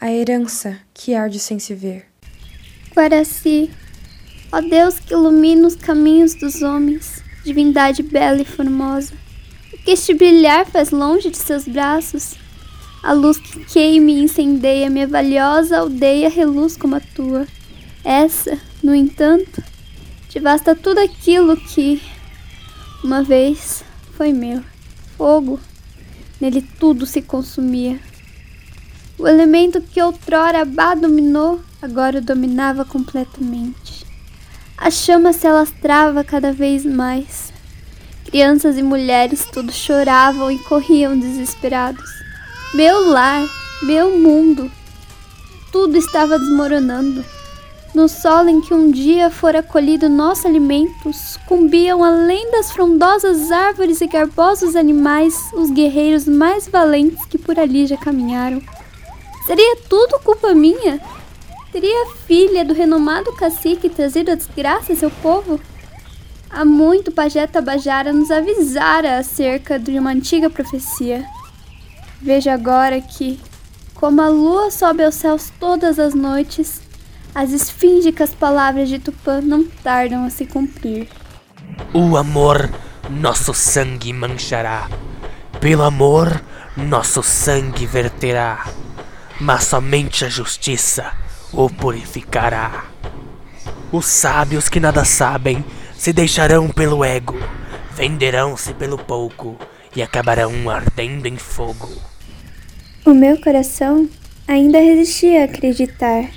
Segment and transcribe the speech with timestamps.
[0.00, 2.06] a herança que arde sem se ver.
[2.94, 3.70] Guaraci,
[4.52, 9.14] ó Deus que ilumina os caminhos dos homens, divindade bela e formosa,
[9.72, 12.34] o que este brilhar faz longe de seus braços,
[13.02, 17.46] a luz que queima e incendeia minha valiosa aldeia reluz como a tua.
[18.04, 19.62] Essa, no entanto,
[20.32, 22.02] devasta tudo aquilo que,
[23.02, 23.84] uma vez,
[24.16, 24.62] foi meu.
[25.16, 25.58] Fogo,
[26.40, 27.98] nele tudo se consumia.
[29.18, 34.04] O elemento que outrora Abá dominou, agora o dominava completamente.
[34.76, 37.50] A chama se alastrava cada vez mais.
[38.26, 42.10] Crianças e mulheres tudo choravam e corriam desesperados.
[42.74, 43.42] Meu lar,
[43.82, 44.70] meu mundo,
[45.72, 47.24] tudo estava desmoronando.
[47.94, 54.02] No solo em que um dia fora colhido nosso alimento, sucumbiam além das frondosas árvores
[54.02, 58.60] e garbosos animais os guerreiros mais valentes que por ali já caminharam.
[59.46, 61.00] Seria tudo culpa minha?
[61.70, 65.60] Teria a filha do renomado cacique trazido a desgraça a seu povo?
[66.50, 71.24] Há muito Pajé Tabajara nos avisara acerca de uma antiga profecia.
[72.20, 73.38] Veja agora que,
[73.94, 76.80] como a lua sobe aos céus todas as noites,
[77.32, 81.08] as esfíngicas palavras de Tupã não tardam a se cumprir.
[81.94, 82.68] O amor
[83.08, 84.90] nosso sangue manchará.
[85.60, 86.42] Pelo amor,
[86.76, 88.66] nosso sangue verterá
[89.40, 91.12] mas somente a justiça
[91.52, 92.86] o purificará.
[93.92, 95.64] Os sábios que nada sabem
[95.96, 97.36] se deixarão pelo ego,
[97.94, 99.56] venderão-se pelo pouco
[99.94, 101.88] e acabarão ardendo em fogo.
[103.04, 104.08] O meu coração
[104.46, 106.28] ainda resistia a acreditar.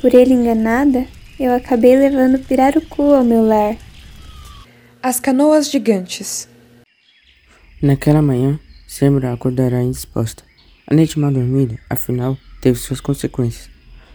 [0.00, 1.06] Por ele enganada,
[1.38, 3.76] eu acabei levando Pirarucu ao meu lar.
[5.02, 6.48] As canoas gigantes.
[7.80, 8.58] Naquela manhã,
[8.94, 10.44] Sembra acordará indisposta.
[10.86, 13.70] A noite mal dormida, afinal, teve suas consequências.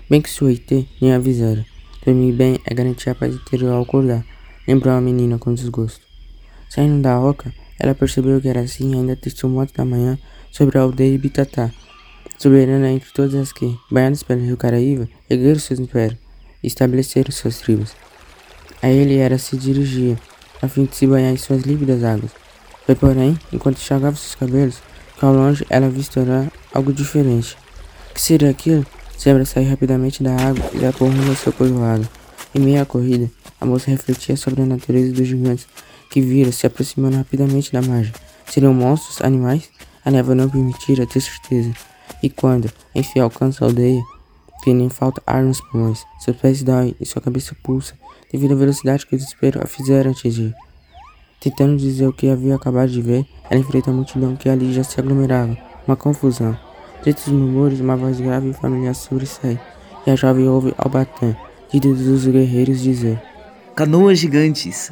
[0.07, 1.65] Bem que sua IT nem avisara.
[2.05, 4.23] Dormir bem é garantir a paz interior ao acordar,
[4.67, 6.05] lembrou a menina com desgosto.
[6.69, 10.15] Saindo da oca, ela percebeu que era assim ainda testou moto da manhã
[10.51, 11.71] sobre a aldeia Bitatá,
[12.37, 16.19] soberana entre todas as que, banhadas pelo rio Caraíva, ergueram seus impérios
[16.61, 17.95] e estabeleceram suas tribos.
[18.79, 20.19] A ele era se dirigia,
[20.61, 22.31] a fim de se banhar em suas límpidas águas.
[22.85, 24.83] Foi porém, enquanto enxagava seus cabelos,
[25.19, 27.57] que ao longe ela avistará algo diferente.
[28.13, 28.85] Que seria aquilo?
[29.21, 32.07] Zebra saiu rapidamente da água e acorreu no seu povoado.
[32.55, 35.67] Em meio à corrida, a moça refletia sobre a natureza dos gigantes
[36.09, 38.13] que vira se aproximando rapidamente da margem.
[38.47, 39.69] Seriam monstros, animais?
[40.05, 41.71] A névoa não permitira ter certeza.
[42.23, 44.01] E quando, enfim, alcança a aldeia,
[44.63, 47.93] que nem falta ar nos pulmões, seus pés doem e sua cabeça pulsa,
[48.31, 50.55] devido à velocidade que o desespero a fizeram atingir.
[51.39, 54.83] Tentando dizer o que havia acabado de ver, ela enfrenta a multidão que ali já
[54.83, 55.57] se aglomerava.
[55.87, 56.57] Uma confusão.
[57.03, 59.57] Dentre os murmúrios, uma voz grave e familiar sobressai,
[60.05, 61.33] e a jovem ouve Albatã,
[61.73, 63.21] líder dos guerreiros, dizer:
[63.73, 64.91] Canoas gigantes,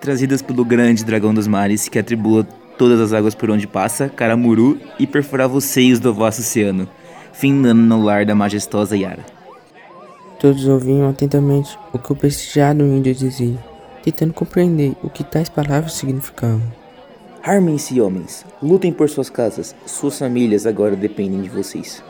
[0.00, 2.46] trazidas pelo grande dragão dos mares, que atribua
[2.78, 6.88] todas as águas por onde passa, Caramuru, e perfurava os seios do vasto oceano,
[7.32, 9.26] findando no lar da majestosa Yara.
[10.38, 13.67] Todos ouviam atentamente o que o prestigiado índio dizia
[14.12, 16.62] tentando compreender o que tais palavras significavam.
[17.42, 18.44] Armem-se, homens.
[18.62, 19.74] Lutem por suas casas.
[19.86, 22.02] Suas famílias agora dependem de vocês.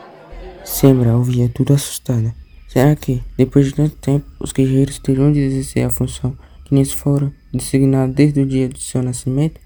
[0.63, 2.33] Sembra ouvia tudo assustada.
[2.67, 6.91] Será que, depois de tanto tempo, os guerreiros teriam de exercer a função que lhes
[6.91, 9.59] fora designada desde o dia do seu nascimento?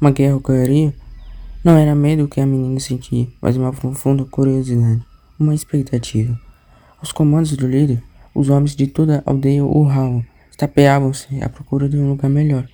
[0.00, 0.94] Uma guerra ocorreria?
[1.64, 5.02] Não era medo que a menina sentia, mas uma profunda curiosidade,
[5.38, 6.38] uma expectativa.
[6.98, 8.02] Aos comandos do líder,
[8.34, 12.68] os homens de toda a aldeia urravam Estapeavam-se à procura de um lugar melhor,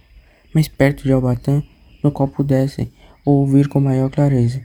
[0.55, 1.63] mais perto de Albatã,
[2.05, 2.93] no qual pudessem
[3.25, 4.61] ouvir com maior clareza.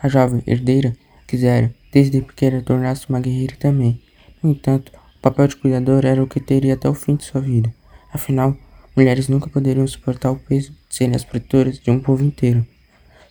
[0.00, 4.00] A jovem herdeira quisera, desde pequena, tornar-se uma guerreira também.
[4.40, 7.40] No entanto, o papel de cuidador era o que teria até o fim de sua
[7.40, 7.74] vida.
[8.12, 8.56] Afinal,
[8.94, 12.64] mulheres nunca poderiam suportar o peso de serem as pretoras de um povo inteiro.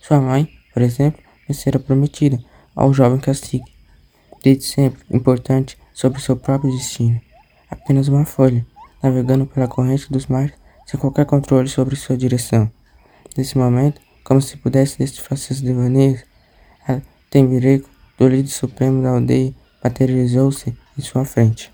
[0.01, 2.43] Sua mãe, por exemplo, não era prometida
[2.75, 3.71] ao jovem cacique,
[4.43, 7.21] desde sempre importante sobre seu próprio destino.
[7.71, 8.65] Apenas uma folha,
[9.01, 10.53] navegando pela corrente dos mares
[10.85, 12.71] sem qualquer controle sobre sua direção.
[13.37, 16.21] Nesse momento, como se pudesse decifrar seus devaneios,
[16.87, 16.99] a
[17.29, 17.87] Tembireco,
[18.17, 19.53] do líder supremo da aldeia,
[19.83, 21.71] materializou-se em sua frente.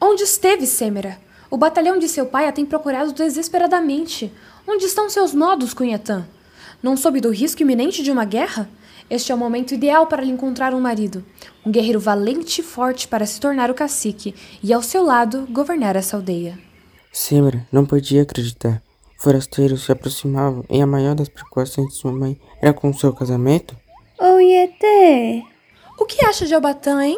[0.00, 1.18] Onde esteve, Semera?
[1.50, 4.32] O batalhão de seu pai a tem procurado desesperadamente.
[4.66, 6.26] Onde estão seus nodos, Cunhatã?
[6.82, 8.68] Não soube do risco iminente de uma guerra?
[9.08, 11.22] Este é o momento ideal para lhe encontrar um marido,
[11.64, 15.96] um guerreiro valente e forte para se tornar o cacique e, ao seu lado, governar
[15.96, 16.58] essa aldeia.
[17.14, 18.82] Simra não podia acreditar.
[19.18, 23.76] Forasteiros se aproximavam e a maior das preocupações de sua mãe era com seu casamento?
[24.18, 25.46] Oh, Yete!
[25.96, 27.16] O que acha de Albatã, hein?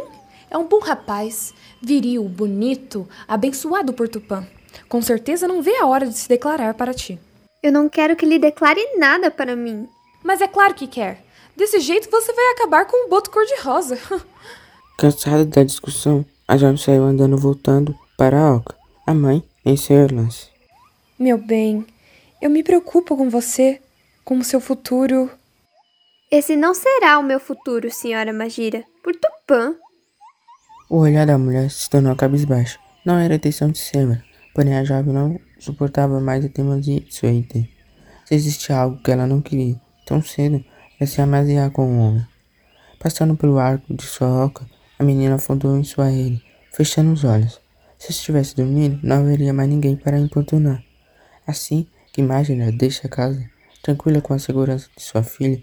[0.50, 4.46] É um bom rapaz, viril, bonito, abençoado por Tupã.
[4.86, 7.18] Com certeza não vê a hora de se declarar para ti.
[7.62, 9.88] Eu não quero que ele declare nada para mim.
[10.22, 11.24] Mas é claro que quer.
[11.56, 13.98] Desse jeito você vai acabar com o boto cor-de-rosa.
[14.98, 18.76] Cansada da discussão, a jovem saiu andando voltando para a Alca.
[19.06, 20.46] A mãe em seu lance.
[21.18, 21.84] Meu bem,
[22.40, 23.80] eu me preocupo com você,
[24.24, 25.28] com o seu futuro.
[26.30, 28.84] Esse não será o meu futuro, senhora Magira.
[29.02, 29.74] Por Tupã.
[30.88, 32.78] O olhar da mulher se tornou cabisbaixo.
[33.04, 34.22] Não era intenção de Sembra,
[34.54, 37.68] porém a jovem não suportava mais a teimosia de sua ideia.
[38.24, 40.64] Se existia algo que ela não queria, tão cedo,
[41.00, 42.26] era se amaziar com um homem.
[43.00, 44.64] Passando pelo arco de sua oca,
[44.96, 46.40] a menina afundou em sua rede,
[46.72, 47.65] fechando os olhos.
[47.98, 50.82] Se estivesse dormindo, não haveria mais ninguém para importunar.
[51.46, 53.48] Assim que Magna deixa a casa,
[53.82, 55.62] tranquila com a segurança de sua filha,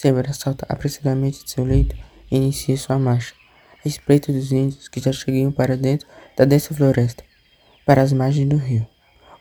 [0.00, 1.94] Sembra salta apressadamente de seu leito
[2.30, 3.34] e inicia sua marcha
[3.84, 7.22] a espreita dos índios que já chegavam para dentro da densa floresta,
[7.84, 8.88] para as margens do rio,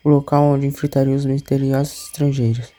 [0.04, 2.74] o local onde enfrentariam os misteriosos estrangeiros.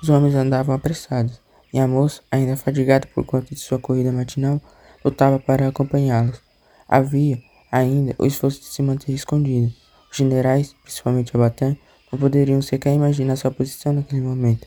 [0.00, 1.40] Os homens andavam apressados,
[1.72, 4.60] e a moça, ainda fadigada por conta de sua corrida matinal,
[5.04, 6.40] lutava para acompanhá-los.
[6.88, 9.72] Havia, ainda, o esforço de se manter escondido.
[10.10, 11.76] Os generais, principalmente Abatan,
[12.10, 14.66] não poderiam sequer imaginar sua posição naquele momento.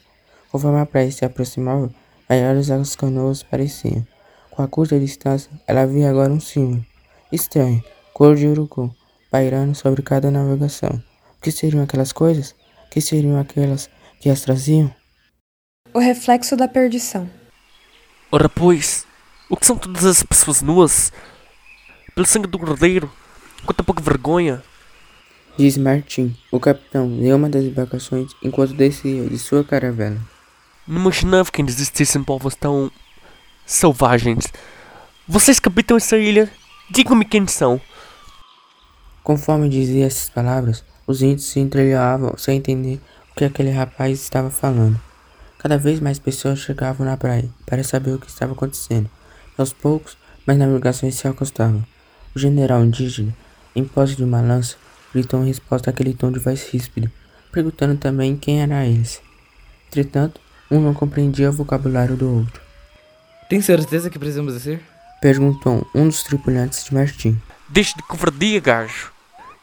[0.51, 1.94] Conforme a praia se aproximava,
[2.29, 4.05] maiores as canoas pareciam.
[4.51, 6.85] Com a curta distância, ela via agora um símbolo
[7.31, 7.83] estranho,
[8.13, 8.89] cor de urucum,
[9.31, 11.01] pairando sobre cada navegação.
[11.38, 12.51] O que seriam aquelas coisas?
[12.85, 13.89] O que seriam aquelas
[14.19, 14.94] que as traziam?
[15.94, 17.29] O reflexo da perdição.
[18.31, 19.05] Ora pois,
[19.50, 21.11] o que são todas as pessoas nuas?
[22.15, 23.12] Pelo sangue do cordeiro,
[23.65, 24.62] quanta pouca vergonha.
[25.57, 30.18] Diz Martim, o capitão de uma das embarcações enquanto descia de sua caravela.
[30.88, 32.92] Não imaginava que ainda existissem povos tão
[33.65, 34.45] selvagens.
[35.27, 36.51] Vocês que habitam essa ilha,
[36.92, 37.81] digam-me quem são.
[39.24, 43.01] Conforme dizia essas palavras, os índios se entreolhavam sem entender
[43.31, 45.01] o que aquele rapaz estava falando.
[45.57, 49.10] Cada vez mais pessoas chegavam na praia para saber o que estava acontecendo.
[49.57, 50.15] Aos poucos,
[50.45, 51.83] mais navegações se acostavam.
[52.35, 53.35] O general indígena,
[53.75, 54.75] em posse de uma lança,
[55.13, 57.12] gritou em resposta àquele tom de voz ríspida,
[57.51, 59.21] perguntando também quem eram eles.
[59.88, 60.41] Entretanto,
[60.71, 62.62] um não compreendia o vocabulário do outro.
[63.47, 64.81] Tem certeza que precisamos descer?
[65.21, 67.39] Perguntou um dos tripulantes de Martim.
[67.69, 69.12] Deixe de covardia, gajo.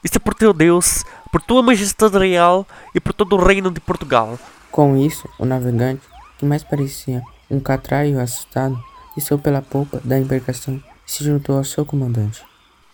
[0.04, 3.80] Isso é por teu Deus, por tua majestade real e por todo o reino de
[3.80, 4.38] Portugal.
[4.70, 6.02] Com isso, o navegante,
[6.38, 7.20] que mais parecia
[7.50, 8.82] um catraio assustado,
[9.16, 12.49] desceu pela polpa da embarcação e se juntou ao seu comandante.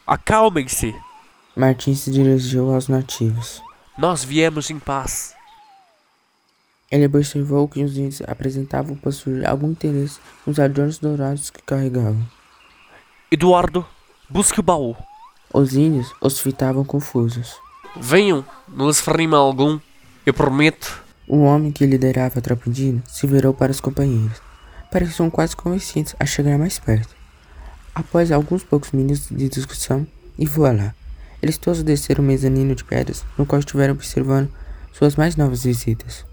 [0.06, 0.94] Acalmem-se.
[1.56, 3.60] Martim se dirigiu aos nativos.
[3.98, 5.34] Nós viemos em paz.
[6.88, 12.24] Ele observou que os índios apresentavam possuir algum interesse nos adornos dourados que carregavam.
[13.32, 13.84] Eduardo,
[14.30, 14.94] busque o baú.
[15.52, 17.56] Os índios os fitavam confusos.
[17.96, 19.80] Venham, não lhes ferrima algum,
[20.24, 21.02] eu prometo.
[21.26, 24.40] O homem que liderava a tropa indígena se virou para os companheiros.
[24.92, 27.15] Pareciam quase convencidos a chegar mais perto.
[27.96, 30.06] Após alguns poucos minutos de discussão,
[30.38, 30.94] e voilá,
[31.40, 34.50] eles todos desceram o mezanino de pedras no qual estiveram observando
[34.92, 36.26] suas mais novas visitas.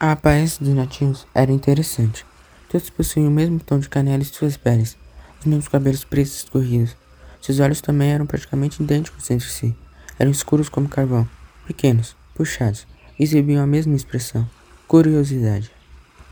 [0.00, 2.24] A aparência dos nativos era interessante.
[2.70, 4.96] Todos possuíam o mesmo tom de canela em suas peles,
[5.38, 6.96] os mesmos cabelos pretos escorridos.
[7.42, 9.76] Seus olhos também eram praticamente idênticos entre si.
[10.18, 11.28] Eram escuros como carvão,
[11.66, 12.86] pequenos, puxados,
[13.18, 14.48] e exibiam a mesma expressão,
[14.88, 15.70] curiosidade.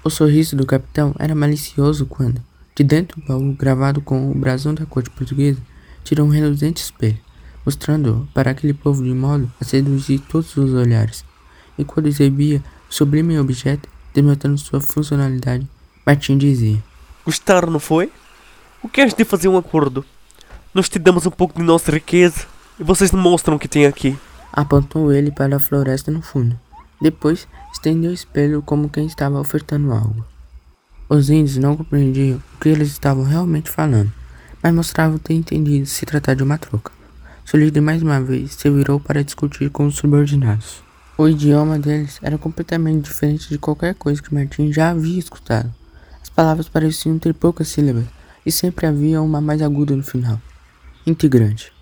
[0.03, 2.43] O sorriso do capitão era malicioso quando,
[2.79, 5.61] de dentro do baú gravado com o brasão da corte portuguesa,
[6.05, 7.19] tirou um reluzente espelho,
[7.67, 11.25] mostrando-o para aquele povo de modo a seduzir todos os olhares.
[11.77, 15.67] E quando exibia sublime objeto, demonstrando sua funcionalidade,
[16.07, 16.81] Martim dizia:
[17.25, 18.13] Gostaram, não foi?
[18.81, 20.05] O que és de fazer um acordo?
[20.73, 22.47] Nós te damos um pouco de nossa riqueza
[22.79, 24.17] e vocês demonstram o que tem aqui.
[24.53, 26.57] Apontou ele para a floresta no fundo.
[27.03, 30.25] Depois, estendeu o espelho como quem estava ofertando algo.
[31.11, 34.13] Os índios não compreendiam o que eles estavam realmente falando,
[34.63, 36.93] mas mostravam ter entendido se tratar de uma troca.
[37.47, 40.83] Seu líder mais uma vez se virou para discutir com os subordinados.
[41.17, 45.73] O idioma deles era completamente diferente de qualquer coisa que Martin já havia escutado.
[46.23, 48.05] As palavras pareciam ter poucas sílabas
[48.45, 50.39] e sempre havia uma mais aguda no final.
[51.07, 51.73] Integrante.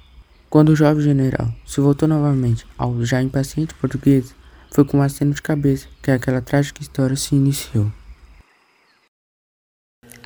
[0.48, 4.32] Quando o jovem general se voltou novamente ao já impaciente português,
[4.70, 7.90] foi com um aceno de cabeça que aquela trágica história se iniciou.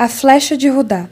[0.03, 1.11] A flecha de Rudá.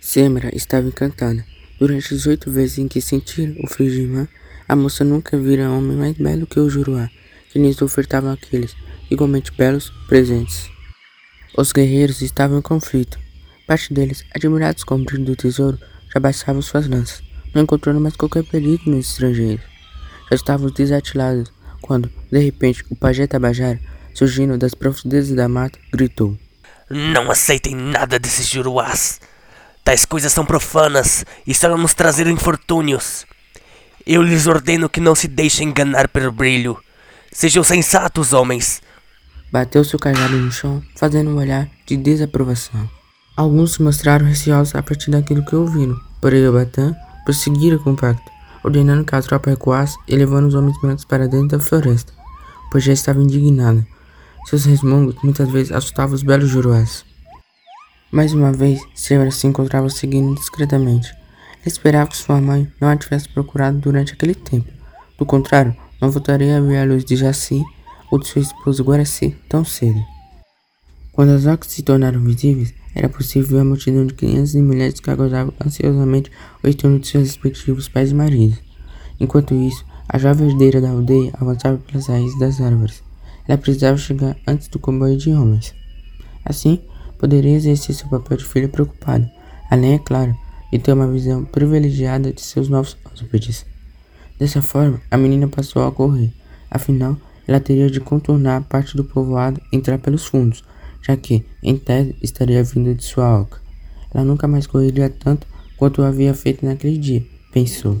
[0.00, 1.44] Semra estava encantada.
[1.76, 4.28] Durante as oito vezes em que sentira o frio de irmã,
[4.68, 7.10] a moça nunca vira homem mais belo que o Juruá,
[7.50, 8.76] que lhes ofertavam aqueles,
[9.10, 10.70] igualmente belos, presentes.
[11.58, 13.18] Os guerreiros estavam em conflito.
[13.66, 15.76] Parte deles, admirados com o brilho do tesouro,
[16.14, 19.64] já baixavam suas lanças, não encontrando mais qualquer perigo nos estrangeiros.
[20.30, 21.52] Já estavam desatilados
[21.82, 23.80] quando, de repente, o pajé Tabajara,
[24.14, 26.38] surgindo das profundezas da mata, gritou:
[26.90, 29.20] Não aceitem nada desses juruás.
[29.82, 33.26] Tais coisas são profanas e só nos trazer infortúnios.
[34.06, 36.78] Eu lhes ordeno que não se deixem enganar pelo brilho.
[37.32, 38.82] Sejam sensatos, homens.
[39.50, 42.88] Bateu seu cajado no chão, fazendo um olhar de desaprovação.
[43.36, 47.96] Alguns se mostraram receosos a partir daquilo que ouviram, porém o Batan prosseguira com o
[47.96, 48.30] pacto,
[48.62, 52.12] ordenando que a tropa recuasse e levando os homens brancos para dentro da floresta,
[52.70, 53.86] pois já estava indignada.
[54.46, 57.04] Seus resmungos muitas vezes assustavam os belos juruás.
[58.12, 61.08] Mais uma vez, Sebra se encontrava seguindo discretamente.
[61.62, 64.70] Ele esperava que sua mãe não a tivesse procurado durante aquele tempo.
[65.18, 67.64] Do contrário, não voltaria a ver a luz de Jaci
[68.10, 70.00] ou de sua esposa Guaraci tão cedo.
[71.10, 75.00] Quando as ocas se tornaram visíveis, era possível ver a multidão de crianças e mulheres
[75.00, 76.30] que aguardavam ansiosamente
[76.62, 78.58] o retorno de seus respectivos pais e maridos.
[79.18, 83.02] Enquanto isso, a jovem herdeira da aldeia avançava pelas raízes das árvores.
[83.46, 85.74] Ela precisava chegar antes do comboio de homens.
[86.44, 86.80] Assim,
[87.18, 89.28] poderia exercer seu papel de filha preocupado,
[89.70, 90.36] além, é claro,
[90.72, 93.64] de ter uma visão privilegiada de seus novos hóspedes.
[94.38, 96.32] Dessa forma, a menina passou a correr,
[96.70, 100.64] afinal, ela teria de contornar parte do povoado e entrar pelos fundos,
[101.02, 103.60] já que, em tese, estaria vindo de sua oca.
[104.12, 105.46] Ela nunca mais correria tanto
[105.76, 108.00] quanto havia feito naquele dia, pensou.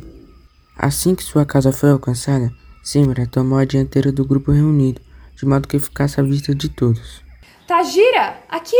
[0.76, 5.00] Assim que sua casa foi alcançada, Simbra tomou a dianteira do grupo reunido,
[5.34, 7.22] de modo que ficasse à vista de todos.
[7.66, 8.76] Tajira, aqui!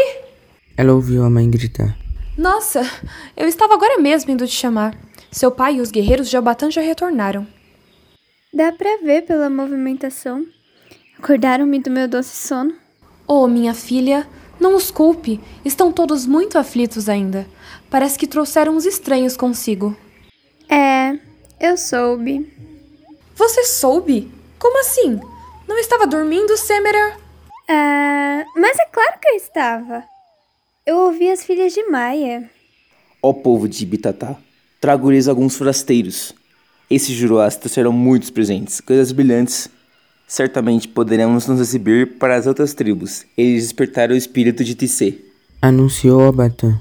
[0.77, 1.97] Ela ouviu a mãe gritar.
[2.37, 2.83] Nossa,
[3.37, 4.97] eu estava agora mesmo indo te chamar.
[5.31, 7.47] Seu pai e os guerreiros de Albatan já retornaram.
[8.53, 10.47] Dá pra ver pela movimentação.
[11.19, 12.75] Acordaram-me do meu doce sono.
[13.27, 14.29] Oh, minha filha,
[14.61, 15.41] não os culpe.
[15.65, 17.47] Estão todos muito aflitos ainda.
[17.89, 19.97] Parece que trouxeram uns estranhos consigo.
[20.69, 21.19] É,
[21.61, 22.53] eu soube.
[23.35, 24.31] Você soube?
[24.59, 25.21] Como assim?
[25.75, 27.17] Não estava dormindo, Semera?
[27.69, 30.05] Ah, mas é claro que eu estava.
[30.87, 32.49] Eu ouvi as filhas de Maia.
[33.21, 34.37] Ó povo de Ibitatá,
[34.81, 36.33] trago-lhes alguns forasteiros.
[36.89, 39.69] Esses juruás trouxeram muitos presentes, coisas brilhantes.
[40.29, 43.27] Certamente poderemos nos exibir para as outras tribos.
[43.37, 45.15] Eles despertaram o espírito de Tissé.
[45.61, 46.81] Anunciou Abatan.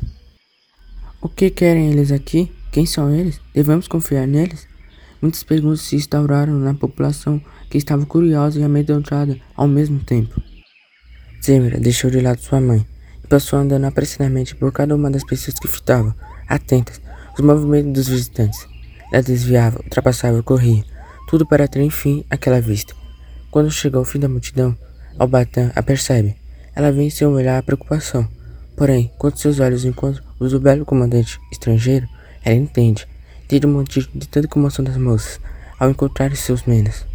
[1.20, 2.52] O que querem eles aqui?
[2.72, 3.42] Quem são eles?
[3.56, 4.68] Devemos confiar neles?
[5.24, 10.44] Muitas perguntas se instauraram na população que estava curiosa e amedrontada ao mesmo tempo.
[11.42, 12.86] Zemira deixou de lado sua mãe
[13.24, 16.14] e passou andando apressadamente por cada uma das pessoas que fitavam,
[16.46, 17.00] atentas,
[17.40, 18.68] os movimentos dos visitantes.
[19.14, 20.84] Ela desviava, ultrapassava e corria,
[21.30, 22.94] tudo para ter enfim aquela vista.
[23.50, 24.78] Quando chega ao fim da multidão,
[25.18, 26.36] Albatã a percebe.
[26.76, 28.28] Ela em seu olhar a preocupação.
[28.76, 32.10] Porém, quando seus olhos encontram os do belo comandante estrangeiro,
[32.44, 33.08] ela entende.
[33.48, 35.40] Tira o motivo de tanta comoção das moças
[35.80, 37.06] ao encontrar seus menas.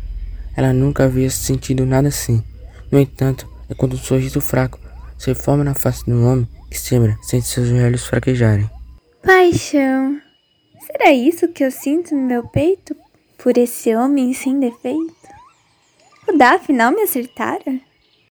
[0.56, 2.42] Ela nunca havia sentido nada assim.
[2.90, 4.78] No entanto, é quando um sorriso fraco
[5.18, 8.68] se forma na face do homem que Semra sente seus joelhos fraquejarem.
[9.22, 10.20] Paixão.
[10.86, 12.94] Será isso que eu sinto no meu peito
[13.36, 15.14] por esse homem sem defeito?
[16.28, 17.80] O Dá afinal me acertara?